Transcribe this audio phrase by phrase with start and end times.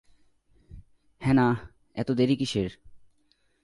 [1.21, 1.55] Hannah
[1.95, 2.71] এত দেরি কিসের?